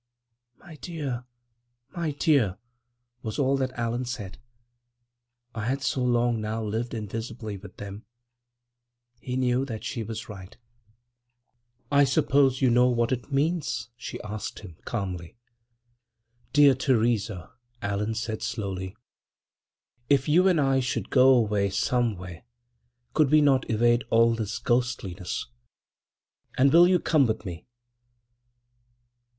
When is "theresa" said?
16.73-17.51